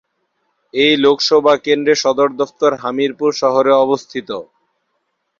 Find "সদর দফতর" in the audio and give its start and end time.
2.03-2.71